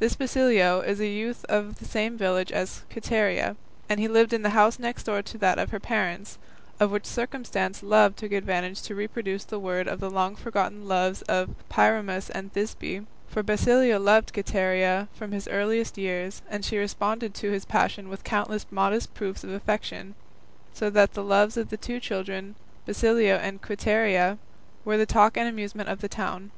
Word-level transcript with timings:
This 0.00 0.14
Basilio 0.14 0.82
is 0.82 1.00
a 1.00 1.06
youth 1.06 1.46
of 1.46 1.78
the 1.78 1.86
same 1.86 2.18
village 2.18 2.52
as 2.52 2.82
Quiteria, 2.90 3.56
and 3.88 3.98
he 3.98 4.06
lived 4.06 4.34
in 4.34 4.42
the 4.42 4.50
house 4.50 4.78
next 4.78 5.04
door 5.04 5.22
to 5.22 5.38
that 5.38 5.58
of 5.58 5.70
her 5.70 5.80
parents, 5.80 6.36
of 6.78 6.90
which 6.90 7.06
circumstance 7.06 7.82
Love 7.82 8.14
took 8.14 8.32
advantage 8.32 8.82
to 8.82 8.94
reproduce 8.94 9.44
to 9.44 9.50
the 9.52 9.58
word 9.58 9.86
the 9.98 10.10
long 10.10 10.36
forgotten 10.36 10.86
loves 10.86 11.22
of 11.22 11.54
Pyramus 11.70 12.28
and 12.28 12.52
Thisbe; 12.52 13.06
for 13.28 13.42
Basilio 13.42 13.98
loved 13.98 14.34
Quiteria 14.34 15.08
from 15.14 15.32
his 15.32 15.48
earliest 15.48 15.96
years, 15.96 16.42
and 16.50 16.66
she 16.66 16.76
responded 16.76 17.32
to 17.32 17.50
his 17.50 17.64
passion 17.64 18.10
with 18.10 18.24
countless 18.24 18.66
modest 18.70 19.14
proofs 19.14 19.42
of 19.42 19.48
affection, 19.54 20.14
so 20.74 20.90
that 20.90 21.14
the 21.14 21.24
loves 21.24 21.56
of 21.56 21.70
the 21.70 21.78
two 21.78 21.98
children, 21.98 22.56
Basilio 22.84 23.36
and 23.36 23.62
Quiteria, 23.62 24.36
were 24.84 24.98
the 24.98 25.06
talk 25.06 25.38
and 25.38 25.46
the 25.46 25.50
amusement 25.50 25.88
of 25.88 26.02
the 26.02 26.08
town. 26.10 26.50